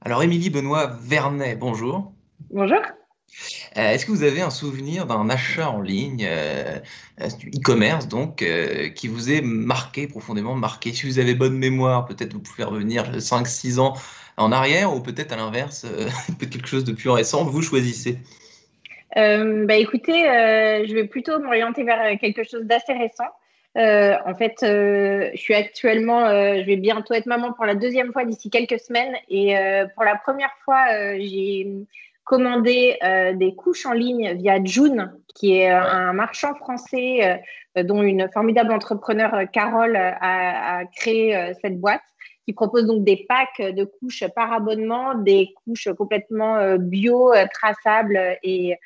Alors, 0.00 0.22
Émilie 0.22 0.50
Benoît 0.50 0.86
Vernet, 1.00 1.58
bonjour. 1.58 2.12
Bonjour. 2.50 2.80
Euh, 3.76 3.90
Est-ce 3.90 4.06
que 4.06 4.10
vous 4.10 4.22
avez 4.22 4.40
un 4.40 4.50
souvenir 4.50 5.06
d'un 5.06 5.28
achat 5.28 5.70
en 5.70 5.80
ligne, 5.80 6.26
euh, 6.28 6.78
euh, 7.20 7.28
du 7.38 7.48
e-commerce 7.48 8.08
donc, 8.08 8.42
euh, 8.42 8.88
qui 8.88 9.08
vous 9.08 9.30
est 9.30 9.42
marqué, 9.42 10.06
profondément 10.06 10.54
marqué? 10.54 10.92
Si 10.92 11.06
vous 11.06 11.18
avez 11.18 11.34
bonne 11.34 11.58
mémoire, 11.58 12.06
peut-être 12.06 12.32
vous 12.32 12.40
pouvez 12.40 12.64
revenir 12.64 13.18
5-6 13.20 13.78
ans 13.80 13.94
en 14.36 14.52
arrière, 14.52 14.94
ou 14.94 15.00
peut-être 15.00 15.32
à 15.32 15.36
l'inverse, 15.36 15.84
euh, 15.84 16.08
quelque 16.38 16.68
chose 16.68 16.84
de 16.84 16.92
plus 16.92 17.10
récent, 17.10 17.44
vous 17.44 17.62
choisissez? 17.62 18.18
Euh, 19.16 19.66
bah, 19.66 19.76
écoutez, 19.76 20.28
euh, 20.28 20.86
je 20.86 20.94
vais 20.94 21.04
plutôt 21.04 21.38
m'orienter 21.40 21.82
vers 21.82 22.18
quelque 22.18 22.44
chose 22.44 22.62
d'assez 22.62 22.92
récent. 22.92 23.28
Euh, 23.78 24.16
en 24.26 24.34
fait, 24.34 24.62
euh, 24.62 25.30
je 25.34 25.40
suis 25.40 25.54
actuellement, 25.54 26.26
euh, 26.26 26.56
je 26.60 26.66
vais 26.66 26.76
bientôt 26.76 27.14
être 27.14 27.26
maman 27.26 27.52
pour 27.52 27.64
la 27.64 27.76
deuxième 27.76 28.12
fois 28.12 28.24
d'ici 28.24 28.50
quelques 28.50 28.80
semaines. 28.80 29.14
Et 29.28 29.54
pour 29.94 30.04
la 30.04 30.16
première 30.16 30.52
fois, 30.64 30.86
j'ai 31.18 31.70
commandé 32.24 32.98
des 33.34 33.54
couches 33.54 33.86
en 33.86 33.92
ligne 33.92 34.34
via 34.34 34.62
June, 34.62 35.12
qui 35.34 35.58
est 35.58 35.70
un 35.70 36.12
marchand 36.12 36.54
français 36.54 37.40
dont 37.76 38.02
une 38.02 38.28
formidable 38.32 38.72
entrepreneur, 38.72 39.44
Carole, 39.52 39.96
a, 39.96 40.78
a 40.80 40.84
créé 40.86 41.52
cette 41.62 41.78
boîte, 41.80 42.02
qui 42.44 42.52
propose 42.52 42.86
donc 42.86 43.04
des 43.04 43.24
packs 43.28 43.62
de 43.62 43.84
couches 43.84 44.24
par 44.34 44.52
abonnement, 44.52 45.14
des 45.14 45.54
couches 45.64 45.88
complètement 45.96 46.76
bio, 46.76 47.32
traçables 47.52 48.38
et 48.42 48.76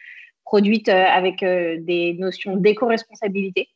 produites 0.45 0.89
avec 0.89 1.41
des 1.41 2.15
notions 2.19 2.57
d'éco-responsabilité. 2.57 3.69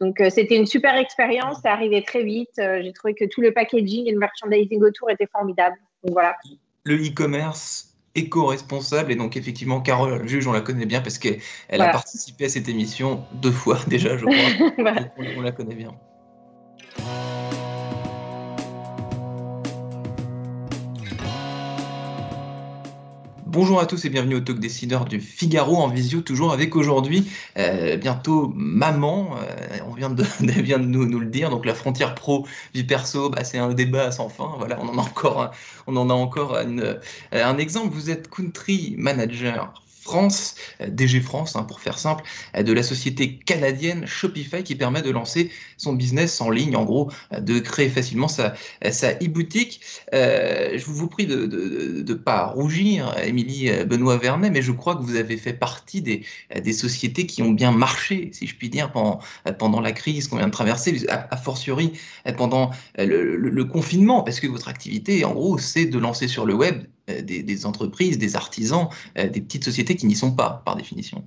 Donc, 0.00 0.20
euh, 0.20 0.30
c'était 0.30 0.56
une 0.56 0.66
super 0.66 0.96
expérience, 0.96 1.58
c'est 1.62 1.68
arrivé 1.68 2.02
très 2.02 2.22
vite. 2.22 2.58
Euh, 2.58 2.80
J'ai 2.82 2.92
trouvé 2.92 3.14
que 3.14 3.24
tout 3.26 3.40
le 3.40 3.52
packaging 3.52 4.06
et 4.06 4.12
le 4.12 4.18
merchandising 4.18 4.82
autour 4.82 5.10
était 5.10 5.28
formidable. 5.30 5.76
Donc, 6.02 6.14
voilà. 6.14 6.36
Le 6.84 6.96
e-commerce 6.96 7.88
éco-responsable, 8.14 9.12
et 9.12 9.16
donc 9.16 9.36
effectivement, 9.36 9.80
Carole 9.80 10.26
Juge, 10.26 10.46
on 10.48 10.52
la 10.52 10.62
connaît 10.62 10.86
bien 10.86 11.00
parce 11.00 11.18
qu'elle 11.18 11.38
elle 11.68 11.80
a 11.80 11.90
participé 11.90 12.46
à 12.46 12.48
cette 12.48 12.68
émission 12.68 13.24
deux 13.34 13.52
fois 13.52 13.78
déjà, 13.86 14.16
je 14.16 14.24
crois. 14.24 14.72
Voilà. 14.78 15.02
Donc, 15.02 15.12
on, 15.18 15.38
on 15.38 15.42
la 15.42 15.52
connaît 15.52 15.76
bien. 15.76 15.94
Bonjour 23.52 23.80
à 23.80 23.86
tous 23.86 24.04
et 24.04 24.10
bienvenue 24.10 24.36
au 24.36 24.40
Talk 24.40 24.60
Décideur 24.60 25.06
du 25.06 25.20
Figaro 25.20 25.78
en 25.78 25.88
visio, 25.88 26.20
toujours 26.20 26.52
avec 26.52 26.76
aujourd'hui 26.76 27.28
euh, 27.58 27.96
bientôt 27.96 28.52
maman, 28.54 29.34
euh, 29.42 29.78
on 29.88 29.92
vient 29.92 30.08
de, 30.08 30.22
vient 30.40 30.78
de 30.78 30.84
nous, 30.84 31.04
nous 31.04 31.18
le 31.18 31.26
dire, 31.26 31.50
donc 31.50 31.66
la 31.66 31.74
frontière 31.74 32.14
pro 32.14 32.46
vie 32.74 32.84
perso, 32.84 33.28
bah, 33.28 33.42
c'est 33.42 33.58
un 33.58 33.72
débat 33.72 34.12
sans 34.12 34.28
fin, 34.28 34.54
voilà, 34.56 34.78
on 34.80 34.86
en 34.90 34.98
a 34.98 35.00
encore, 35.00 35.50
on 35.88 35.96
en 35.96 36.10
a 36.10 36.14
encore 36.14 36.58
une, 36.58 36.78
euh, 36.80 36.94
un 37.32 37.58
exemple, 37.58 37.92
vous 37.92 38.08
êtes 38.08 38.30
country 38.30 38.94
manager 38.96 39.82
France, 40.10 40.56
euh, 40.80 40.88
DG 40.88 41.20
France 41.20 41.54
hein, 41.54 41.62
pour 41.62 41.80
faire 41.80 41.96
simple, 41.96 42.24
euh, 42.56 42.64
de 42.64 42.72
la 42.72 42.82
société 42.82 43.36
canadienne 43.36 44.06
Shopify 44.06 44.64
qui 44.64 44.74
permet 44.74 45.02
de 45.02 45.10
lancer 45.10 45.52
son 45.76 45.92
business 45.92 46.40
en 46.40 46.50
ligne, 46.50 46.74
en 46.74 46.84
gros, 46.84 47.12
euh, 47.32 47.38
de 47.38 47.60
créer 47.60 47.88
facilement 47.88 48.26
sa, 48.26 48.54
sa 48.90 49.12
e-boutique. 49.12 49.80
Je 50.12 50.84
vous 50.84 51.06
prie 51.06 51.26
de 51.26 51.46
ne 51.46 52.14
pas 52.14 52.46
rougir, 52.46 53.14
Émilie 53.24 53.70
Benoît 53.84 54.16
Vernet, 54.16 54.50
mais 54.50 54.62
je 54.62 54.72
crois 54.72 54.96
que 54.96 55.02
vous 55.02 55.14
avez 55.14 55.36
fait 55.36 55.52
partie 55.52 56.02
des, 56.02 56.24
des 56.60 56.72
sociétés 56.72 57.26
qui 57.26 57.42
ont 57.42 57.52
bien 57.52 57.70
marché, 57.70 58.30
si 58.32 58.48
je 58.48 58.56
puis 58.56 58.68
dire, 58.68 58.90
pendant, 58.90 59.20
pendant 59.58 59.80
la 59.80 59.92
crise 59.92 60.26
qu'on 60.26 60.38
vient 60.38 60.48
de 60.48 60.52
traverser, 60.52 61.06
a, 61.08 61.36
fortiori 61.36 61.92
pendant 62.36 62.70
le, 62.98 63.64
confinement, 63.64 64.22
parce 64.22 64.40
que 64.40 64.48
votre 64.48 64.68
activité, 64.68 65.24
en 65.24 65.34
gros, 65.34 65.58
c'est 65.58 65.86
de 65.86 65.98
lancer 65.98 66.26
sur 66.26 66.46
le 66.46 66.54
web 66.54 66.84
des, 67.22 67.42
des 67.42 67.66
entreprises, 67.66 68.18
des 68.18 68.36
artisans, 68.36 68.88
euh, 69.18 69.28
des 69.28 69.40
petites 69.40 69.64
sociétés 69.64 69.96
qui 69.96 70.06
n'y 70.06 70.14
sont 70.14 70.34
pas, 70.34 70.62
par 70.64 70.76
définition. 70.76 71.24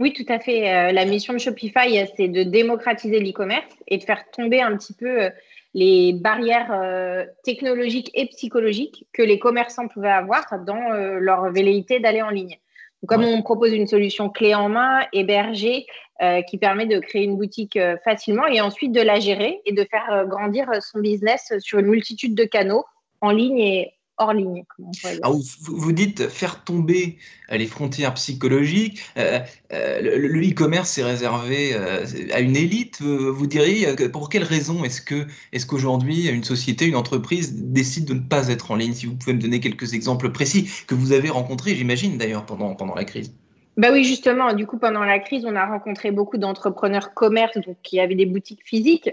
Oui, 0.00 0.12
tout 0.12 0.26
à 0.28 0.40
fait. 0.40 0.68
Euh, 0.74 0.92
la 0.92 1.04
mission 1.04 1.32
de 1.32 1.38
Shopify, 1.38 1.98
euh, 1.98 2.06
c'est 2.16 2.28
de 2.28 2.42
démocratiser 2.42 3.20
l'e-commerce 3.20 3.74
et 3.86 3.98
de 3.98 4.02
faire 4.04 4.28
tomber 4.32 4.60
un 4.60 4.76
petit 4.76 4.92
peu 4.92 5.22
euh, 5.22 5.30
les 5.72 6.12
barrières 6.12 6.72
euh, 6.72 7.24
technologiques 7.44 8.10
et 8.14 8.26
psychologiques 8.26 9.06
que 9.12 9.22
les 9.22 9.38
commerçants 9.38 9.88
pouvaient 9.88 10.08
avoir 10.10 10.44
dans 10.66 10.90
euh, 10.92 11.18
leur 11.20 11.50
velléité 11.52 12.00
d'aller 12.00 12.22
en 12.22 12.30
ligne. 12.30 12.58
Donc, 13.02 13.08
comme 13.08 13.24
Ouais. 13.24 13.34
on 13.34 13.42
propose 13.42 13.72
une 13.72 13.86
solution 13.86 14.30
clé 14.30 14.54
en 14.54 14.68
main, 14.68 15.04
hébergée, 15.12 15.86
euh, 16.22 16.42
qui 16.42 16.58
permet 16.58 16.86
de 16.86 16.98
créer 17.00 17.24
une 17.24 17.36
boutique 17.36 17.76
euh, 17.76 17.96
facilement 18.04 18.46
et 18.46 18.60
ensuite 18.60 18.92
de 18.92 19.00
la 19.00 19.20
gérer 19.20 19.60
et 19.66 19.72
de 19.72 19.84
faire 19.84 20.06
euh, 20.12 20.24
grandir 20.24 20.70
euh, 20.70 20.78
son 20.80 21.00
business 21.00 21.52
sur 21.58 21.80
une 21.80 21.86
multitude 21.86 22.34
de 22.34 22.44
canaux 22.44 22.84
en 23.20 23.30
ligne 23.30 23.58
et 23.58 23.92
hors 24.18 24.32
ligne. 24.32 24.64
comme 24.76 24.86
on 24.86 24.90
pourrait 24.90 25.14
dire. 25.14 25.24
Alors, 25.24 25.36
vous, 25.36 25.76
vous 25.76 25.92
dites 25.92 26.28
faire 26.28 26.64
tomber 26.64 27.18
euh, 27.50 27.56
les 27.56 27.66
frontières 27.66 28.14
psychologiques. 28.14 29.02
Euh, 29.16 29.40
euh, 29.72 30.00
le 30.00 30.28
le 30.28 30.50
e-commerce 30.50 30.90
c'est 30.90 31.02
réservé 31.02 31.74
euh, 31.74 32.04
à 32.32 32.40
une 32.40 32.56
élite. 32.56 33.00
Vous 33.00 33.46
diriez 33.46 33.94
pour 34.08 34.28
quelles 34.28 34.44
raisons 34.44 34.84
est-ce 34.84 35.00
que 35.00 35.26
est-ce 35.52 35.66
qu'aujourd'hui 35.66 36.28
une 36.28 36.44
société, 36.44 36.86
une 36.86 36.96
entreprise 36.96 37.54
décide 37.54 38.04
de 38.06 38.14
ne 38.14 38.20
pas 38.20 38.48
être 38.48 38.70
en 38.70 38.76
ligne? 38.76 38.92
Si 38.92 39.06
vous 39.06 39.14
pouvez 39.14 39.34
me 39.34 39.40
donner 39.40 39.60
quelques 39.60 39.94
exemples 39.94 40.30
précis 40.30 40.68
que 40.86 40.94
vous 40.94 41.12
avez 41.12 41.30
rencontrés, 41.30 41.74
j'imagine 41.74 42.18
d'ailleurs 42.18 42.46
pendant 42.46 42.74
pendant 42.74 42.94
la 42.94 43.04
crise. 43.04 43.34
Bah 43.76 43.88
oui, 43.90 44.04
justement. 44.04 44.52
Du 44.52 44.66
coup, 44.66 44.78
pendant 44.78 45.02
la 45.02 45.18
crise, 45.18 45.44
on 45.44 45.56
a 45.56 45.66
rencontré 45.66 46.12
beaucoup 46.12 46.38
d'entrepreneurs 46.38 47.12
commerce 47.12 47.56
donc, 47.56 47.76
qui 47.82 47.98
avaient 47.98 48.14
des 48.14 48.26
boutiques 48.26 48.64
physiques 48.64 49.10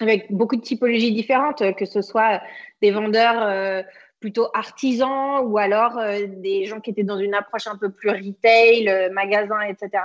avec 0.00 0.32
beaucoup 0.32 0.56
de 0.56 0.60
typologies 0.60 1.12
différentes, 1.12 1.62
que 1.76 1.84
ce 1.84 2.02
soit 2.02 2.40
des 2.82 2.90
vendeurs 2.90 3.84
plutôt 4.24 4.48
artisans 4.54 5.44
ou 5.44 5.58
alors 5.58 5.98
euh, 5.98 6.20
des 6.26 6.64
gens 6.64 6.80
qui 6.80 6.88
étaient 6.88 7.02
dans 7.02 7.18
une 7.18 7.34
approche 7.34 7.66
un 7.66 7.76
peu 7.76 7.90
plus 7.90 8.08
retail, 8.08 8.88
euh, 8.88 9.10
magasin, 9.12 9.60
etc. 9.60 10.02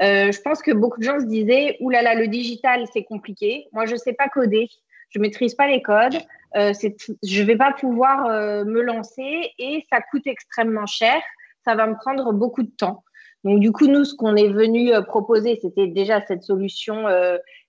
Euh, 0.00 0.30
je 0.30 0.40
pense 0.40 0.62
que 0.62 0.70
beaucoup 0.70 1.00
de 1.00 1.04
gens 1.04 1.18
se 1.18 1.26
disaient 1.26 1.76
Ouh 1.80 1.90
là 1.90 2.00
là, 2.00 2.14
le 2.14 2.28
digital, 2.28 2.84
c'est 2.92 3.02
compliqué. 3.02 3.66
Moi, 3.72 3.86
je 3.86 3.94
ne 3.94 3.96
sais 3.96 4.12
pas 4.12 4.28
coder, 4.28 4.68
je 5.08 5.18
ne 5.18 5.22
maîtrise 5.22 5.56
pas 5.56 5.66
les 5.66 5.82
codes, 5.82 6.16
je 6.54 7.40
ne 7.40 7.44
vais 7.44 7.56
pas 7.56 7.72
pouvoir 7.72 8.28
me 8.64 8.82
lancer 8.82 9.50
et 9.58 9.84
ça 9.90 10.00
coûte 10.00 10.28
extrêmement 10.28 10.86
cher. 10.86 11.20
Ça 11.64 11.74
va 11.74 11.88
me 11.88 11.96
prendre 11.96 12.32
beaucoup 12.32 12.62
de 12.62 12.70
temps. 12.70 13.02
Donc, 13.42 13.58
du 13.58 13.72
coup, 13.72 13.88
nous, 13.88 14.04
ce 14.04 14.14
qu'on 14.14 14.36
est 14.36 14.52
venu 14.52 14.92
proposer, 15.08 15.58
c'était 15.60 15.88
déjà 15.88 16.24
cette 16.24 16.44
solution 16.44 17.06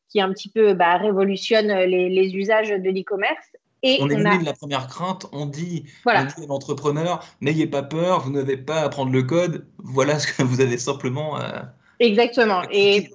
qui 0.09 0.21
un 0.21 0.31
petit 0.31 0.51
peu 0.51 0.75
bah, 0.75 0.97
révolutionne 0.97 1.73
les 1.73 2.35
usages 2.35 2.69
de 2.69 2.89
l'e-commerce. 2.91 3.55
Et 3.83 3.97
On 4.01 4.09
est 4.09 4.15
on 4.15 4.25
a, 4.25 4.29
venu 4.31 4.41
de 4.41 4.45
la 4.45 4.53
première 4.53 4.87
crainte. 4.87 5.27
On 5.31 5.45
dit, 5.45 5.85
voilà, 6.03 6.21
on 6.21 6.25
dit 6.25 6.43
à 6.43 6.47
l'entrepreneur, 6.47 7.25
n'ayez 7.41 7.67
pas 7.67 7.81
peur, 7.81 8.21
vous 8.21 8.31
n'avez 8.31 8.57
pas 8.57 8.81
à 8.81 8.89
prendre 8.89 9.11
le 9.11 9.23
code. 9.23 9.65
Voilà 9.79 10.19
ce 10.19 10.27
que 10.27 10.43
vous 10.43 10.61
avez 10.61 10.77
simplement 10.77 11.35
à 11.35 11.73
exactement. 11.99 12.61
Et 12.71 13.09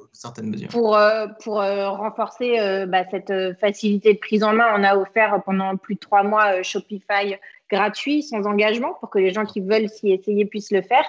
pour, 0.71 0.97
euh, 0.97 1.27
pour 1.43 1.60
euh, 1.60 1.91
renforcer 1.91 2.59
euh, 2.59 2.87
bah, 2.87 3.04
cette 3.10 3.31
euh, 3.31 3.54
facilité 3.60 4.15
de 4.15 4.19
prise 4.19 4.43
en 4.43 4.54
main, 4.54 4.66
on 4.77 4.82
a 4.82 4.97
offert 4.97 5.43
pendant 5.44 5.77
plus 5.77 5.97
de 5.97 6.00
trois 6.00 6.22
mois 6.22 6.59
euh, 6.59 6.62
Shopify 6.62 7.37
gratuit, 7.71 8.22
sans 8.22 8.47
engagement, 8.47 8.95
pour 9.01 9.10
que 9.10 9.19
les 9.19 9.33
gens 9.33 9.45
qui 9.45 9.60
veulent 9.60 9.89
s'y 9.89 10.10
essayer 10.10 10.45
puissent 10.45 10.72
le 10.72 10.83
faire. 10.83 11.04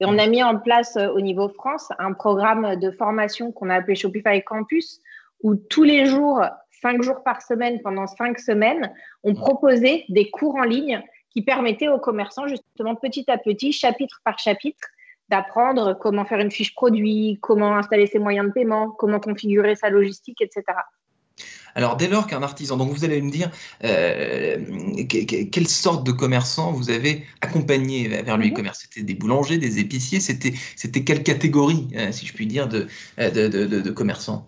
Et 0.00 0.06
on 0.06 0.18
a 0.18 0.26
mis 0.26 0.42
en 0.42 0.58
place 0.58 0.96
euh, 0.96 1.08
au 1.08 1.20
niveau 1.20 1.48
France 1.48 1.88
un 1.98 2.12
programme 2.12 2.76
de 2.76 2.90
formation 2.90 3.52
qu'on 3.52 3.70
a 3.70 3.76
appelé 3.76 3.96
Shopify 3.96 4.42
Campus, 4.42 5.00
où 5.42 5.54
tous 5.54 5.84
les 5.84 6.06
jours, 6.06 6.42
cinq 6.82 7.02
jours 7.02 7.22
par 7.22 7.42
semaine, 7.42 7.80
pendant 7.82 8.06
cinq 8.06 8.38
semaines, 8.38 8.92
on 9.22 9.34
proposait 9.34 10.04
des 10.08 10.30
cours 10.30 10.56
en 10.56 10.64
ligne 10.64 11.02
qui 11.30 11.42
permettaient 11.42 11.88
aux 11.88 11.98
commerçants, 11.98 12.48
justement, 12.48 12.94
petit 12.96 13.30
à 13.30 13.38
petit, 13.38 13.72
chapitre 13.72 14.20
par 14.24 14.38
chapitre, 14.38 14.88
d'apprendre 15.28 15.94
comment 16.00 16.24
faire 16.24 16.40
une 16.40 16.50
fiche 16.50 16.74
produit, 16.74 17.38
comment 17.40 17.76
installer 17.76 18.06
ses 18.06 18.18
moyens 18.18 18.48
de 18.48 18.52
paiement, 18.52 18.90
comment 18.90 19.20
configurer 19.20 19.76
sa 19.76 19.88
logistique, 19.90 20.40
etc. 20.40 20.64
Alors, 21.76 21.96
dès 21.96 22.08
lors 22.08 22.26
qu'un 22.26 22.42
artisan, 22.42 22.76
donc 22.76 22.90
vous 22.90 23.04
allez 23.04 23.22
me 23.22 23.30
dire 23.30 23.48
euh, 23.84 24.56
que- 25.08 25.24
que- 25.24 25.44
quelle 25.44 25.68
sorte 25.68 26.04
de 26.04 26.10
commerçants 26.10 26.72
vous 26.72 26.90
avez 26.90 27.24
accompagné 27.40 28.08
vers 28.08 28.36
le 28.36 28.46
Mhm. 28.46 28.50
e-commerce? 28.52 28.80
C'était 28.82 29.04
des 29.04 29.14
boulangers, 29.14 29.56
des 29.56 29.78
épiciers? 29.78 30.18
C'était 30.18 31.04
quelle 31.04 31.22
catégorie, 31.22 31.86
euh, 31.94 32.10
si 32.10 32.26
je 32.26 32.34
puis 32.34 32.46
dire, 32.48 32.66
de, 32.68 32.88
de, 33.18 33.46
de, 33.46 33.66
de- 33.66 33.80
de 33.80 33.90
commerçants? 33.90 34.44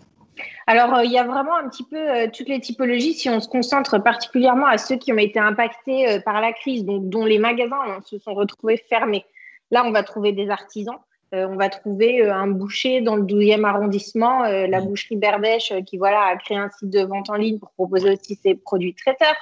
Alors, 0.65 1.01
il 1.03 1.11
y 1.11 1.17
a 1.17 1.23
vraiment 1.23 1.57
un 1.57 1.67
petit 1.67 1.83
peu 1.83 2.29
toutes 2.31 2.47
les 2.47 2.59
typologies. 2.59 3.13
Si 3.13 3.29
on 3.29 3.39
se 3.39 3.49
concentre 3.49 3.97
particulièrement 3.97 4.67
à 4.67 4.77
ceux 4.77 4.95
qui 4.95 5.11
ont 5.11 5.17
été 5.17 5.39
impactés 5.39 6.19
par 6.23 6.39
la 6.39 6.53
crise, 6.53 6.85
donc, 6.85 7.09
dont 7.09 7.25
les 7.25 7.37
magasins 7.37 7.81
hein, 7.85 7.99
se 8.05 8.17
sont 8.17 8.33
retrouvés 8.33 8.77
fermés. 8.77 9.25
Là, 9.71 9.83
on 9.85 9.91
va 9.91 10.03
trouver 10.03 10.31
des 10.31 10.49
artisans. 10.49 10.99
on 11.33 11.55
va 11.55 11.67
trouver 11.67 12.29
un 12.29 12.47
boucher 12.47 13.01
dans 13.01 13.15
le 13.15 13.23
12e 13.23 13.65
arrondissement, 13.65 14.43
la 14.43 14.81
boucherie 14.81 15.17
Berdèche, 15.17 15.73
qui 15.85 15.97
voilà, 15.97 16.21
a 16.27 16.37
créé 16.37 16.57
un 16.57 16.69
site 16.69 16.89
de 16.89 17.01
vente 17.01 17.29
en 17.29 17.35
ligne 17.35 17.59
pour 17.59 17.71
proposer 17.71 18.11
aussi 18.11 18.35
ses 18.35 18.55
produits 18.55 18.93
traiteurs. 18.93 19.35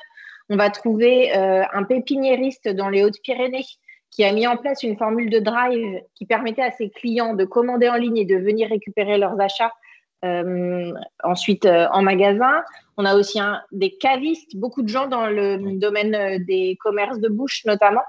On 0.49 0.55
va 0.55 0.69
trouver 0.69 1.33
un 1.33 1.83
pépiniériste 1.83 2.67
dans 2.67 2.89
les 2.89 3.03
Hautes-Pyrénées 3.03 3.65
qui 4.09 4.25
a 4.25 4.33
mis 4.33 4.45
en 4.45 4.57
place 4.57 4.83
une 4.83 4.97
formule 4.97 5.29
de 5.29 5.39
drive 5.39 6.01
qui 6.15 6.25
permettait 6.25 6.61
à 6.61 6.71
ses 6.71 6.89
clients 6.89 7.33
de 7.33 7.45
commander 7.45 7.89
en 7.89 7.95
ligne 7.95 8.17
et 8.17 8.25
de 8.25 8.35
venir 8.35 8.69
récupérer 8.69 9.17
leurs 9.17 9.39
achats 9.39 9.71
euh, 10.23 10.93
ensuite 11.23 11.65
euh, 11.65 11.87
en 11.91 12.03
magasin. 12.03 12.63
On 12.97 13.05
a 13.05 13.15
aussi 13.15 13.39
des 13.71 13.97
cavistes, 13.97 14.55
beaucoup 14.55 14.83
de 14.83 14.87
gens 14.87 15.07
dans 15.07 15.25
le 15.25 15.79
domaine 15.79 16.13
euh, 16.13 16.37
des 16.45 16.77
commerces 16.79 17.19
de 17.19 17.27
bouche 17.27 17.65
notamment, 17.65 18.03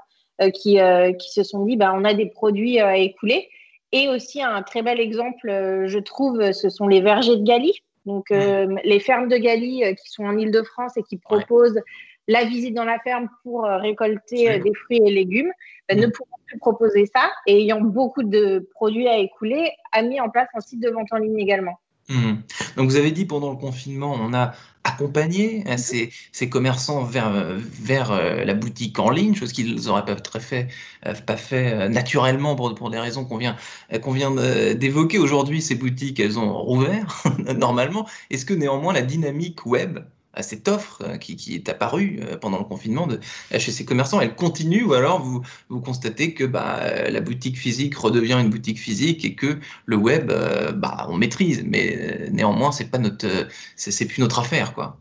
qui, 0.53 0.79
qui 1.19 1.31
se 1.31 1.43
sont 1.43 1.63
dit 1.63 1.77
bah, 1.77 1.93
on 1.95 2.03
a 2.03 2.13
des 2.13 2.25
produits 2.25 2.79
à 2.79 2.97
écouler. 2.97 3.49
Et 3.91 4.09
aussi 4.09 4.41
un 4.41 4.61
très 4.63 4.81
bel 4.81 4.99
exemple, 4.99 5.47
je 5.85 5.99
trouve, 5.99 6.51
ce 6.51 6.69
sont 6.69 6.87
les 6.87 7.01
vergers 7.01 7.37
de 7.37 7.43
Galie. 7.43 7.79
Donc 8.05 8.25
les 8.31 8.99
fermes 8.99 9.29
de 9.29 9.37
Galie 9.37 9.83
qui 9.95 10.09
sont 10.09 10.25
en 10.25 10.35
Ile-de-France 10.35 10.97
et 10.97 11.03
qui 11.03 11.17
proposent 11.17 11.79
la 12.27 12.45
visite 12.45 12.73
dans 12.73 12.83
la 12.83 12.99
ferme 12.99 13.29
pour 13.43 13.63
récolter 13.63 14.59
des 14.59 14.73
fruits 14.73 15.01
et 15.05 15.11
légumes, 15.11 15.51
bah, 15.87 15.95
ne 15.95 16.07
pouvant 16.07 16.37
plus 16.47 16.57
proposer 16.57 17.05
ça 17.05 17.31
et 17.45 17.61
ayant 17.61 17.79
beaucoup 17.79 18.23
de 18.23 18.67
produits 18.73 19.07
à 19.07 19.19
écouler, 19.19 19.71
a 19.91 20.01
mis 20.01 20.19
en 20.19 20.29
place 20.29 20.49
un 20.55 20.61
site 20.61 20.81
de 20.81 20.89
vente 20.89 21.13
en 21.13 21.17
ligne 21.17 21.39
également. 21.39 21.77
Mmh. 22.09 22.33
Donc 22.75 22.89
vous 22.89 22.95
avez 22.97 23.11
dit 23.11 23.25
pendant 23.25 23.51
le 23.51 23.57
confinement, 23.57 24.13
on 24.19 24.33
a 24.33 24.53
accompagné 24.83 25.63
hein, 25.67 25.77
ces, 25.77 26.11
ces, 26.31 26.49
commerçants 26.49 27.03
vers, 27.03 27.31
vers 27.57 28.11
euh, 28.11 28.43
la 28.43 28.53
boutique 28.53 28.99
en 28.99 29.09
ligne, 29.09 29.33
chose 29.33 29.53
qu'ils 29.53 29.85
n'auraient 29.85 30.05
pas, 30.05 30.15
très 30.15 30.39
fait, 30.39 30.67
euh, 31.05 31.13
pas 31.13 31.37
fait 31.37 31.73
euh, 31.73 31.89
naturellement 31.89 32.55
pour, 32.55 32.73
pour 32.75 32.89
des 32.89 32.99
raisons 32.99 33.25
qu'on 33.25 33.37
vient, 33.37 33.55
qu'on 34.01 34.11
vient 34.11 34.31
d'évoquer. 34.75 35.17
Aujourd'hui, 35.17 35.61
ces 35.61 35.75
boutiques, 35.75 36.19
elles 36.19 36.37
ont 36.37 36.53
rouvert 36.53 37.23
normalement. 37.55 38.07
Est-ce 38.29 38.45
que 38.45 38.53
néanmoins 38.53 38.93
la 38.93 39.01
dynamique 39.01 39.65
web 39.65 39.99
à 40.33 40.41
cette 40.43 40.67
offre 40.67 41.01
euh, 41.03 41.17
qui, 41.17 41.55
est 41.55 41.69
apparue 41.69 42.19
euh, 42.21 42.37
pendant 42.37 42.57
le 42.57 42.63
confinement 42.63 43.07
chez 43.51 43.71
ces 43.71 43.85
commerçants, 43.85 44.19
elle 44.19 44.35
continue 44.35 44.83
ou 44.83 44.93
alors 44.93 45.21
vous, 45.21 45.41
vous 45.69 45.81
constatez 45.81 46.33
que 46.33 46.43
bah, 46.43 47.09
la 47.09 47.21
boutique 47.21 47.57
physique 47.57 47.95
redevient 47.95 48.37
une 48.39 48.49
boutique 48.49 48.79
physique 48.79 49.23
et 49.25 49.35
que 49.35 49.59
le 49.85 49.95
web, 49.95 50.31
euh, 50.31 50.71
bah, 50.71 51.05
on 51.09 51.17
maîtrise, 51.17 51.63
mais 51.65 52.29
néanmoins, 52.31 52.71
c'est 52.71 52.89
pas 52.89 52.97
notre, 52.97 53.27
c'est 53.75 54.05
plus 54.05 54.21
notre 54.21 54.39
affaire, 54.39 54.73
quoi. 54.73 54.97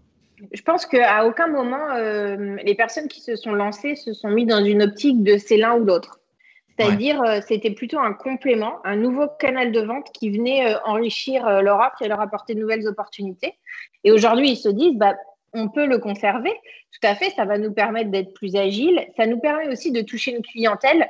Je 0.52 0.62
pense 0.62 0.86
qu'à 0.86 1.24
aucun 1.24 1.46
moment, 1.46 1.94
les 2.64 2.74
personnes 2.74 3.06
qui 3.06 3.20
se 3.20 3.36
sont 3.36 3.52
lancées 3.52 3.94
se 3.94 4.12
sont 4.12 4.28
mis 4.28 4.44
dans 4.44 4.64
une 4.64 4.82
optique 4.82 5.22
de 5.22 5.38
c'est 5.38 5.56
l'un 5.56 5.74
ou 5.74 5.84
l'autre. 5.84 6.18
C'est-à-dire, 6.78 7.22
c'était 7.46 7.70
plutôt 7.70 7.98
un 7.98 8.12
complément, 8.12 8.78
un 8.84 8.96
nouveau 8.96 9.26
canal 9.38 9.72
de 9.72 9.80
vente 9.80 10.10
qui 10.12 10.30
venait 10.30 10.74
enrichir 10.84 11.62
leur 11.62 11.78
offre 11.78 12.00
et 12.02 12.08
leur 12.08 12.20
apporter 12.20 12.54
de 12.54 12.60
nouvelles 12.60 12.88
opportunités. 12.88 13.54
Et 14.04 14.12
aujourd'hui, 14.12 14.50
ils 14.50 14.56
se 14.56 14.68
disent, 14.68 14.96
bah, 14.96 15.14
on 15.52 15.68
peut 15.68 15.86
le 15.86 15.98
conserver. 15.98 16.52
Tout 16.92 17.06
à 17.06 17.14
fait, 17.14 17.30
ça 17.30 17.44
va 17.44 17.58
nous 17.58 17.72
permettre 17.72 18.10
d'être 18.10 18.32
plus 18.34 18.56
agile. 18.56 19.06
Ça 19.16 19.26
nous 19.26 19.38
permet 19.38 19.68
aussi 19.68 19.92
de 19.92 20.02
toucher 20.02 20.34
une 20.34 20.42
clientèle 20.42 21.08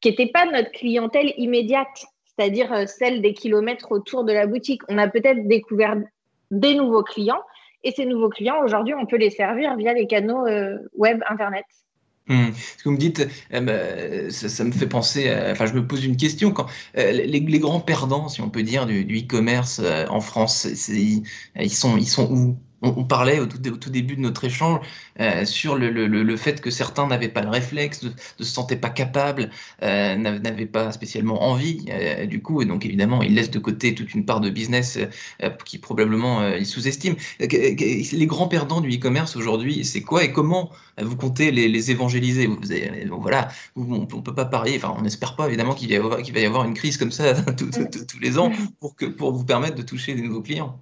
qui 0.00 0.08
n'était 0.10 0.28
pas 0.28 0.46
notre 0.46 0.70
clientèle 0.70 1.32
immédiate, 1.36 2.04
c'est-à-dire 2.24 2.72
euh, 2.72 2.86
celle 2.86 3.20
des 3.20 3.34
kilomètres 3.34 3.92
autour 3.92 4.24
de 4.24 4.32
la 4.32 4.46
boutique. 4.46 4.82
On 4.88 4.98
a 4.98 5.08
peut-être 5.08 5.46
découvert 5.46 5.96
des 6.50 6.74
nouveaux 6.74 7.02
clients 7.02 7.42
et 7.82 7.92
ces 7.92 8.04
nouveaux 8.04 8.28
clients, 8.28 8.62
aujourd'hui, 8.62 8.94
on 8.94 9.06
peut 9.06 9.16
les 9.16 9.30
servir 9.30 9.76
via 9.76 9.92
les 9.92 10.06
canaux 10.06 10.46
euh, 10.46 10.78
web, 10.94 11.22
Internet. 11.28 11.64
Mmh. 12.30 12.52
Ce 12.54 12.82
que 12.82 12.88
vous 12.88 12.92
me 12.92 12.96
dites, 12.96 13.26
euh, 13.52 13.60
bah, 13.60 14.30
ça, 14.30 14.64
me 14.64 14.72
fait 14.72 14.86
penser, 14.86 15.30
enfin 15.50 15.66
je 15.66 15.74
me 15.74 15.86
pose 15.86 16.04
une 16.04 16.16
question, 16.16 16.52
quand 16.52 16.66
les, 16.94 17.58
grands 17.58 17.80
perdants, 17.80 18.28
si 18.28 18.40
on 18.40 18.48
peut 18.48 18.62
dire, 18.62 18.86
du, 18.86 19.02
e-commerce 19.02 19.80
en 20.08 20.20
France, 20.20 20.66
ils, 20.88 21.24
sont, 21.70 21.96
ils 21.96 22.08
sont 22.08 22.30
où? 22.32 22.56
On, 22.82 23.04
parlait 23.04 23.40
au 23.40 23.46
tout, 23.46 23.90
début 23.90 24.16
de 24.16 24.20
notre 24.20 24.44
échange 24.44 24.80
euh, 25.20 25.44
sur 25.44 25.76
le, 25.76 26.36
fait 26.36 26.60
que 26.60 26.70
certains 26.70 27.06
n'avaient 27.06 27.28
pas 27.28 27.42
le 27.42 27.48
réflexe, 27.48 28.02
ne, 28.02 28.10
se 28.38 28.44
sentaient 28.44 28.76
pas 28.76 28.90
capables, 28.90 29.50
euh, 29.82 30.16
n'avaient 30.16 30.66
pas 30.66 30.92
spécialement 30.92 31.42
envie, 31.42 31.84
euh, 31.90 32.26
du 32.26 32.40
coup, 32.42 32.62
et 32.62 32.64
donc 32.64 32.84
évidemment, 32.84 33.22
ils 33.22 33.34
laissent 33.34 33.50
de 33.50 33.58
côté 33.58 33.94
toute 33.94 34.14
une 34.14 34.24
part 34.24 34.40
de 34.40 34.50
business 34.50 34.98
qui 35.64 35.78
probablement 35.78 36.54
ils 36.54 36.66
sous-estiment. 36.66 37.16
Les 37.38 38.26
grands 38.26 38.48
perdants 38.48 38.80
du 38.80 38.90
e-commerce 38.96 39.36
aujourd'hui, 39.36 39.84
c'est 39.84 40.02
quoi 40.02 40.24
et 40.24 40.32
comment 40.32 40.70
vous 41.00 41.16
comptez 41.16 41.50
les, 41.50 41.90
évangéliser? 41.90 42.48
Voilà, 43.10 43.48
on 43.76 44.00
ne 44.00 44.04
peut 44.04 44.34
pas 44.34 44.44
parler, 44.44 44.74
enfin, 44.76 44.94
on 44.96 45.02
n'espère 45.02 45.36
pas 45.36 45.48
évidemment 45.48 45.74
qu'il 45.74 45.88
va, 45.98 46.40
y 46.40 46.46
avoir 46.46 46.64
une 46.64 46.74
crise 46.74 46.96
comme 46.96 47.12
ça 47.12 47.34
tous 47.56 48.20
les 48.20 48.38
ans 48.38 48.52
pour, 48.80 48.96
que, 48.96 49.06
pour 49.06 49.32
vous 49.32 49.44
permettre 49.44 49.76
de 49.76 49.82
toucher 49.82 50.14
des 50.14 50.22
nouveaux 50.22 50.42
clients. 50.42 50.80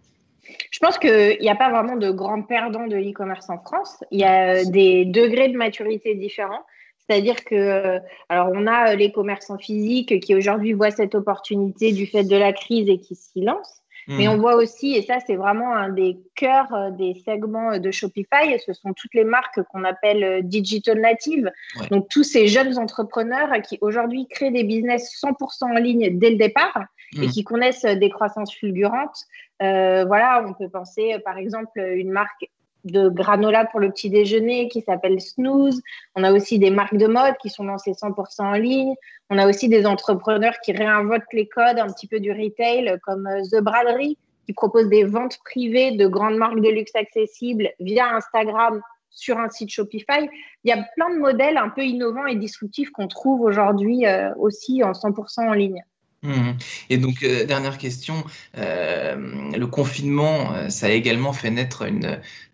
Je 0.70 0.78
pense 0.78 0.98
qu'il 0.98 1.38
n'y 1.40 1.48
a 1.48 1.56
pas 1.56 1.70
vraiment 1.70 1.96
de 1.96 2.10
grands 2.10 2.42
perdants 2.42 2.86
de 2.86 2.96
l'e-commerce 2.96 3.48
en 3.50 3.58
France. 3.58 4.04
Il 4.10 4.20
y 4.20 4.24
a 4.24 4.64
des 4.64 5.04
degrés 5.04 5.48
de 5.48 5.56
maturité 5.56 6.14
différents. 6.14 6.64
C'est-à-dire 6.98 7.44
que, 7.44 7.54
euh, 7.54 7.98
alors, 8.28 8.50
on 8.52 8.66
a 8.66 8.94
les 8.94 9.12
commerçants 9.12 9.58
physiques 9.58 10.20
qui 10.20 10.34
aujourd'hui 10.34 10.74
voient 10.74 10.90
cette 10.90 11.14
opportunité 11.14 11.92
du 11.92 12.06
fait 12.06 12.24
de 12.24 12.36
la 12.36 12.52
crise 12.52 12.88
et 12.88 12.98
qui 12.98 13.14
s'y 13.14 13.40
lancent. 13.40 13.82
Mais 14.08 14.26
mmh. 14.26 14.30
on 14.30 14.38
voit 14.38 14.56
aussi, 14.56 14.94
et 14.94 15.02
ça 15.02 15.18
c'est 15.26 15.36
vraiment 15.36 15.74
un 15.74 15.90
des 15.90 16.18
cœurs 16.34 16.72
euh, 16.72 16.90
des 16.90 17.14
segments 17.26 17.78
de 17.78 17.90
Shopify, 17.90 18.58
ce 18.64 18.72
sont 18.72 18.94
toutes 18.94 19.12
les 19.12 19.24
marques 19.24 19.62
qu'on 19.64 19.84
appelle 19.84 20.24
euh, 20.24 20.40
digital 20.42 20.98
native. 20.98 21.52
Donc 21.90 22.08
tous 22.08 22.24
ces 22.24 22.48
jeunes 22.48 22.78
entrepreneurs 22.78 23.50
qui 23.62 23.76
aujourd'hui 23.82 24.26
créent 24.26 24.50
des 24.50 24.64
business 24.64 25.20
100% 25.22 25.64
en 25.64 25.78
ligne 25.78 26.18
dès 26.18 26.30
le 26.30 26.36
départ 26.36 26.84
et 27.20 27.26
mmh. 27.26 27.30
qui 27.30 27.44
connaissent 27.44 27.84
des 27.84 28.08
croissances 28.08 28.54
fulgurantes. 28.54 29.24
Euh, 29.62 30.04
voilà, 30.06 30.44
on 30.46 30.54
peut 30.54 30.70
penser 30.70 31.18
par 31.24 31.36
exemple 31.36 31.78
une 31.78 32.10
marque 32.10 32.48
de 32.90 33.08
granola 33.08 33.64
pour 33.66 33.80
le 33.80 33.90
petit 33.90 34.10
déjeuner 34.10 34.68
qui 34.68 34.80
s'appelle 34.82 35.20
Snooze. 35.20 35.82
On 36.14 36.24
a 36.24 36.32
aussi 36.32 36.58
des 36.58 36.70
marques 36.70 36.96
de 36.96 37.06
mode 37.06 37.36
qui 37.40 37.50
sont 37.50 37.64
lancées 37.64 37.92
100% 37.92 38.42
en 38.42 38.52
ligne. 38.52 38.94
On 39.30 39.38
a 39.38 39.48
aussi 39.48 39.68
des 39.68 39.86
entrepreneurs 39.86 40.58
qui 40.60 40.72
réinventent 40.72 41.32
les 41.32 41.46
codes 41.46 41.78
un 41.78 41.86
petit 41.86 42.06
peu 42.06 42.20
du 42.20 42.32
retail 42.32 42.98
comme 43.04 43.26
euh, 43.26 43.42
The 43.50 43.62
Braderie 43.62 44.18
qui 44.46 44.54
propose 44.54 44.88
des 44.88 45.04
ventes 45.04 45.38
privées 45.44 45.92
de 45.92 46.06
grandes 46.06 46.36
marques 46.36 46.60
de 46.60 46.70
luxe 46.70 46.94
accessibles 46.94 47.70
via 47.80 48.14
Instagram 48.14 48.80
sur 49.10 49.38
un 49.38 49.50
site 49.50 49.70
Shopify. 49.70 50.28
Il 50.64 50.68
y 50.68 50.72
a 50.72 50.82
plein 50.96 51.10
de 51.10 51.18
modèles 51.18 51.58
un 51.58 51.68
peu 51.68 51.82
innovants 51.82 52.26
et 52.26 52.36
disruptifs 52.36 52.90
qu'on 52.90 53.08
trouve 53.08 53.42
aujourd'hui 53.42 54.06
euh, 54.06 54.32
aussi 54.36 54.82
en 54.82 54.92
100% 54.92 55.48
en 55.48 55.52
ligne. 55.52 55.82
Mmh. 56.22 56.54
Et 56.90 56.98
donc, 56.98 57.22
euh, 57.22 57.44
dernière 57.44 57.78
question, 57.78 58.24
euh, 58.56 59.14
le 59.56 59.66
confinement, 59.68 60.52
euh, 60.52 60.68
ça 60.68 60.86
a 60.86 60.90
également 60.90 61.32
fait 61.32 61.50
naître 61.50 61.86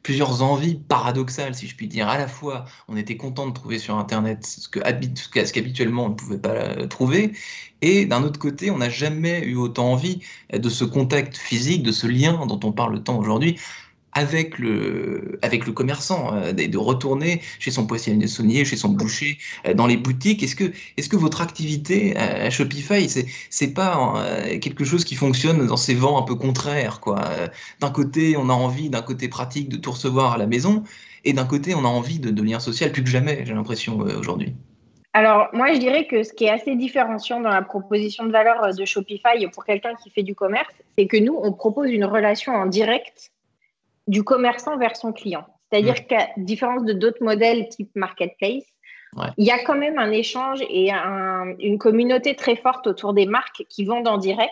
plusieurs 0.02 0.42
envies 0.42 0.74
paradoxales, 0.74 1.54
si 1.54 1.66
je 1.66 1.74
puis 1.74 1.88
dire. 1.88 2.08
À 2.08 2.18
la 2.18 2.28
fois, 2.28 2.66
on 2.88 2.96
était 2.98 3.16
content 3.16 3.46
de 3.48 3.54
trouver 3.54 3.78
sur 3.78 3.96
Internet 3.96 4.44
ce 4.44 4.68
qu'habituellement 5.52 6.04
on 6.06 6.08
ne 6.10 6.14
pouvait 6.14 6.38
pas 6.38 6.86
trouver, 6.88 7.32
et 7.80 8.04
d'un 8.04 8.22
autre 8.22 8.38
côté, 8.38 8.70
on 8.70 8.78
n'a 8.78 8.90
jamais 8.90 9.40
eu 9.40 9.56
autant 9.56 9.92
envie 9.92 10.20
de 10.52 10.68
ce 10.68 10.84
contact 10.84 11.36
physique, 11.36 11.82
de 11.82 11.92
ce 11.92 12.06
lien 12.06 12.44
dont 12.46 12.60
on 12.64 12.72
parle 12.72 13.02
tant 13.02 13.18
aujourd'hui, 13.18 13.58
avec 14.14 14.58
le, 14.58 15.38
avec 15.42 15.66
le 15.66 15.72
commerçant, 15.72 16.34
euh, 16.34 16.52
de 16.52 16.78
retourner 16.78 17.42
chez 17.58 17.70
son 17.70 17.86
poissonnier, 17.86 18.64
chez 18.64 18.76
son 18.76 18.88
boucher, 18.88 19.38
euh, 19.66 19.74
dans 19.74 19.86
les 19.86 19.96
boutiques. 19.96 20.42
Est-ce 20.42 20.56
que, 20.56 20.72
est-ce 20.96 21.08
que 21.08 21.16
votre 21.16 21.42
activité 21.42 22.16
à 22.16 22.48
Shopify, 22.50 23.08
c'est, 23.08 23.26
c'est 23.50 23.74
pas 23.74 24.14
euh, 24.16 24.58
quelque 24.58 24.84
chose 24.84 25.04
qui 25.04 25.16
fonctionne 25.16 25.66
dans 25.66 25.76
ces 25.76 25.94
vents 25.94 26.18
un 26.18 26.22
peu 26.22 26.36
contraires, 26.36 27.00
D'un 27.80 27.90
côté, 27.90 28.36
on 28.36 28.48
a 28.48 28.52
envie, 28.52 28.88
d'un 28.88 29.02
côté 29.02 29.28
pratique, 29.28 29.68
de 29.68 29.76
tout 29.76 29.90
recevoir 29.90 30.34
à 30.34 30.38
la 30.38 30.46
maison, 30.46 30.84
et 31.24 31.32
d'un 31.32 31.46
côté, 31.46 31.74
on 31.74 31.84
a 31.84 31.88
envie 31.88 32.18
de, 32.18 32.30
de 32.30 32.42
lien 32.42 32.60
social 32.60 32.92
plus 32.92 33.02
que 33.02 33.10
jamais, 33.10 33.42
j'ai 33.44 33.54
l'impression 33.54 33.98
aujourd'hui. 33.98 34.54
Alors, 35.16 35.48
moi, 35.52 35.72
je 35.72 35.78
dirais 35.78 36.06
que 36.06 36.24
ce 36.24 36.32
qui 36.32 36.44
est 36.44 36.50
assez 36.50 36.74
différenciant 36.74 37.40
dans 37.40 37.50
la 37.50 37.62
proposition 37.62 38.26
de 38.26 38.32
valeur 38.32 38.74
de 38.74 38.84
Shopify 38.84 39.46
pour 39.52 39.64
quelqu'un 39.64 39.94
qui 39.94 40.10
fait 40.10 40.24
du 40.24 40.34
commerce, 40.34 40.74
c'est 40.98 41.06
que 41.06 41.16
nous, 41.16 41.38
on 41.40 41.52
propose 41.52 41.90
une 41.90 42.04
relation 42.04 42.52
en 42.52 42.66
direct 42.66 43.30
du 44.06 44.24
commerçant 44.24 44.76
vers 44.76 44.96
son 44.96 45.12
client. 45.12 45.46
C'est-à-dire 45.70 45.94
mm. 45.94 46.06
qu'à 46.06 46.28
différence 46.36 46.84
de 46.84 46.92
d'autres 46.92 47.22
modèles 47.22 47.68
type 47.68 47.90
marketplace, 47.94 48.64
il 49.38 49.46
y 49.46 49.50
a 49.50 49.62
quand 49.62 49.76
même 49.76 49.98
un 49.98 50.10
échange 50.10 50.60
et 50.68 50.90
une 50.90 51.78
communauté 51.78 52.34
très 52.34 52.56
forte 52.56 52.86
autour 52.86 53.12
des 53.12 53.26
marques 53.26 53.64
qui 53.68 53.84
vendent 53.84 54.08
en 54.08 54.18
direct, 54.18 54.50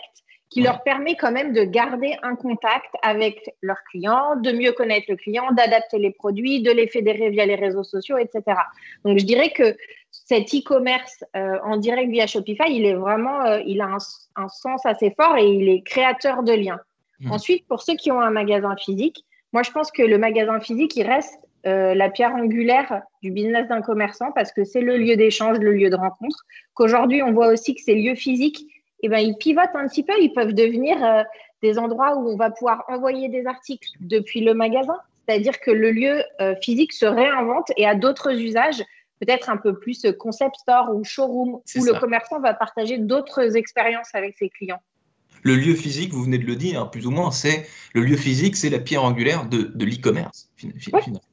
qui 0.49 0.61
leur 0.61 0.83
permet 0.83 1.15
quand 1.15 1.31
même 1.31 1.51
de 1.51 1.63
garder 1.63 2.15
un 2.21 2.35
contact 2.35 2.93
avec 3.01 3.55
leurs 3.61 3.83
clients, 3.89 4.35
de 4.35 4.51
mieux 4.51 4.71
connaître 4.71 5.07
le 5.09 5.15
client, 5.15 5.51
d'adapter 5.51 5.97
les 5.97 6.11
produits, 6.11 6.61
de 6.61 6.71
les 6.71 6.87
fédérer 6.87 7.31
via 7.31 7.45
les 7.45 7.55
réseaux 7.55 7.83
sociaux, 7.83 8.17
etc. 8.17 8.57
Donc, 9.03 9.17
je 9.17 9.25
dirais 9.25 9.49
que 9.49 9.75
cet 10.11 10.53
e-commerce 10.53 11.23
euh, 11.35 11.57
en 11.63 11.77
direct 11.77 12.11
via 12.11 12.27
Shopify, 12.27 12.69
il 12.69 12.85
est 12.85 12.93
vraiment, 12.93 13.41
euh, 13.45 13.61
il 13.65 13.81
a 13.81 13.85
un, 13.85 13.97
un, 14.35 14.47
sens 14.47 14.85
assez 14.85 15.11
fort 15.19 15.37
et 15.37 15.45
il 15.47 15.67
est 15.69 15.81
créateur 15.81 16.43
de 16.43 16.53
liens. 16.53 16.79
Mmh. 17.19 17.31
Ensuite, 17.31 17.67
pour 17.67 17.81
ceux 17.81 17.95
qui 17.95 18.11
ont 18.11 18.21
un 18.21 18.29
magasin 18.29 18.75
physique, 18.75 19.25
moi, 19.53 19.61
je 19.61 19.71
pense 19.71 19.91
que 19.91 20.01
le 20.01 20.17
magasin 20.17 20.59
physique, 20.59 20.95
il 20.95 21.07
reste 21.07 21.39
euh, 21.65 21.93
la 21.93 22.09
pierre 22.09 22.33
angulaire 22.33 23.03
du 23.21 23.31
business 23.31 23.67
d'un 23.67 23.81
commerçant 23.81 24.31
parce 24.33 24.51
que 24.51 24.65
c'est 24.65 24.81
le 24.81 24.97
lieu 24.97 25.15
d'échange, 25.15 25.59
le 25.59 25.71
lieu 25.73 25.89
de 25.89 25.95
rencontre. 25.95 26.43
Qu'aujourd'hui, 26.73 27.21
on 27.21 27.31
voit 27.31 27.47
aussi 27.47 27.75
que 27.75 27.81
ces 27.81 27.95
lieux 27.95 28.15
physiques, 28.15 28.65
eh 29.03 29.09
ben, 29.09 29.19
ils 29.19 29.37
pivotent 29.37 29.75
un 29.75 29.87
petit 29.87 30.03
peu. 30.03 30.13
Ils 30.19 30.33
peuvent 30.33 30.53
devenir 30.53 31.03
euh, 31.03 31.23
des 31.61 31.77
endroits 31.77 32.17
où 32.17 32.27
on 32.27 32.35
va 32.35 32.49
pouvoir 32.49 32.83
envoyer 32.87 33.29
des 33.29 33.45
articles 33.45 33.87
depuis 34.01 34.41
le 34.41 34.55
magasin. 34.55 34.97
C'est-à-dire 35.25 35.59
que 35.59 35.71
le 35.71 35.91
lieu 35.91 36.23
euh, 36.41 36.55
physique 36.61 36.91
se 36.91 37.05
réinvente 37.05 37.71
et 37.77 37.85
a 37.85 37.95
d'autres 37.95 38.33
usages, 38.33 38.83
peut-être 39.21 39.49
un 39.49 39.57
peu 39.57 39.77
plus 39.77 40.05
concept 40.19 40.55
store 40.57 40.93
ou 40.93 41.03
showroom, 41.03 41.61
où 41.75 41.85
le 41.85 41.99
commerçant 41.99 42.39
va 42.41 42.53
partager 42.53 42.97
d'autres 42.97 43.55
expériences 43.55 44.09
avec 44.13 44.35
ses 44.37 44.49
clients. 44.49 44.81
Le 45.43 45.55
lieu 45.55 45.75
physique, 45.75 46.13
vous 46.13 46.23
venez 46.23 46.37
de 46.37 46.45
le 46.45 46.55
dire, 46.55 46.89
plus 46.89 47.05
ou 47.05 47.11
moins, 47.11 47.31
c'est 47.31 47.67
le 47.93 48.01
lieu 48.01 48.15
physique, 48.15 48.55
c'est 48.55 48.69
la 48.69 48.79
pierre 48.79 49.03
angulaire 49.03 49.45
de, 49.45 49.71
l'e-commerce. 49.83 50.49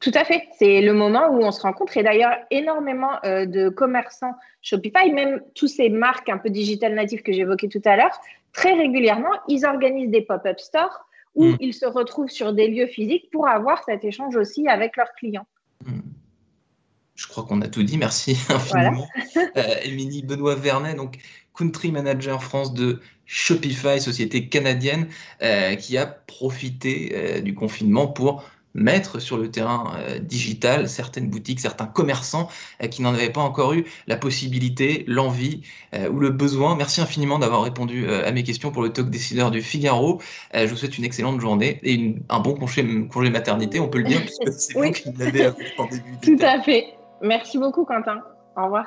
tout 0.01 0.13
à 0.15 0.25
fait. 0.25 0.43
C'est 0.59 0.81
le 0.83 0.93
moment 0.93 1.29
où 1.31 1.43
on 1.43 1.53
se 1.53 1.63
rencontre. 1.63 1.97
Et 1.97 2.03
d'ailleurs, 2.03 2.35
énormément 2.51 3.13
euh, 3.25 3.47
de 3.47 3.69
commerçants 3.69 4.35
Shopify, 4.63 5.11
même 5.13 5.41
tous 5.55 5.69
ces 5.69 5.89
marques 5.89 6.29
un 6.29 6.39
peu 6.39 6.51
digital 6.51 6.95
natives 6.95 7.23
que 7.23 7.33
j'évoquais 7.33 7.69
tout 7.69 7.83
à 7.85 7.97
l'heure, 7.97 8.19
très 8.53 8.75
régulièrement, 8.75 9.33
ils 9.49 9.65
organisent 9.65 10.11
des 10.11 10.23
pop-up 10.23 10.59
stores 10.59 11.07
où 11.35 11.47
hmm. 11.47 11.57
ils 11.61 11.75
se 11.75 11.87
retrouvent 11.87 12.29
sur 12.29 12.53
des 12.53 12.69
lieux 12.69 12.89
physiques 12.89 13.31
pour 13.31 13.49
avoir 13.49 13.85
cet 13.85 14.05
échange 14.05 14.37
aussi 14.37 14.69
avec 14.69 14.97
leurs 14.97 15.13
clients. 15.13 15.47
Hmm. 15.87 16.01
Je 17.15 17.29
crois 17.29 17.45
qu'on 17.45 17.61
a 17.61 17.69
tout 17.69 17.83
dit. 17.83 17.99
Merci 17.99 18.37
infiniment. 18.49 19.07
Euh, 19.37 19.63
Émilie 19.85 20.23
Benoît 20.23 20.55
Vernet, 20.55 20.97
donc 20.97 21.19
country 21.55 21.93
manager 21.93 22.43
France 22.43 22.73
de 22.73 23.01
Shopify, 23.33 24.01
société 24.01 24.49
canadienne, 24.49 25.07
euh, 25.41 25.77
qui 25.77 25.97
a 25.97 26.07
profité 26.07 27.13
euh, 27.15 27.41
du 27.41 27.55
confinement 27.55 28.09
pour 28.09 28.43
mettre 28.75 29.21
sur 29.21 29.37
le 29.37 29.51
terrain 29.51 29.99
digital 30.21 30.89
certaines 30.89 31.29
boutiques, 31.29 31.59
certains 31.59 31.87
commerçants 31.87 32.49
qui 32.89 33.03
n'en 33.03 33.13
avaient 33.13 33.33
pas 33.33 33.41
encore 33.41 33.73
eu 33.73 33.85
la 34.07 34.17
possibilité, 34.17 35.05
l'envie 35.09 35.63
ou 35.93 36.21
le 36.21 36.31
besoin. 36.31 36.77
Merci 36.77 37.01
infiniment 37.01 37.41
d'avoir 37.41 37.65
répondu 37.65 38.09
à 38.09 38.31
mes 38.31 38.45
questions 38.45 38.71
pour 38.71 38.85
le 38.85 38.91
talk 38.91 39.11
décideur 39.11 39.51
du 39.51 39.61
Figaro. 39.61 40.21
je 40.55 40.67
vous 40.67 40.77
souhaite 40.77 40.97
une 40.99 41.05
excellente 41.05 41.41
journée 41.41 41.81
et 41.83 42.15
un 42.29 42.39
bon 42.39 42.55
congé, 42.55 42.87
congé 43.09 43.29
maternité, 43.31 43.81
on 43.81 43.89
peut 43.89 43.99
le 43.99 44.05
dire, 44.05 44.21
puisque 44.21 44.53
c'est 44.53 44.75
vous 44.79 44.93
qui 44.93 45.11
l'avez 45.19 45.49
en 45.77 45.87
début. 45.87 46.05
Tout 46.23 46.39
à 46.41 46.63
fait. 46.63 46.95
Merci 47.23 47.59
beaucoup, 47.59 47.85
Quentin. 47.85 48.21
Au 48.57 48.67
revoir. 48.67 48.87